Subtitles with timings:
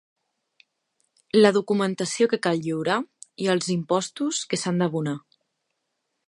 [1.43, 2.97] La documentació que cal lliurar
[3.45, 5.15] i els impostos que s'han d'abonar.